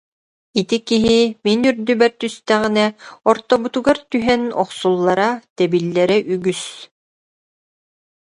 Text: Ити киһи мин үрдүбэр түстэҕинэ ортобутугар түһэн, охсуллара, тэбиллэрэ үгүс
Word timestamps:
Ити 0.59 0.77
киһи 0.87 1.17
мин 1.45 1.59
үрдүбэр 1.69 2.11
түстэҕинэ 2.21 2.85
ортобутугар 3.31 3.97
түһэн, 4.11 4.43
охсуллара, 4.61 5.29
тэбиллэрэ 5.55 6.17
үгүс 6.33 6.63